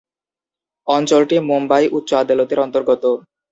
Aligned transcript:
অঞ্চলটি 0.87 1.35
মুম্বাই 1.49 1.83
উচ্চ 1.97 2.09
আদালতের 2.21 2.59
অন্তর্গত। 2.59 3.03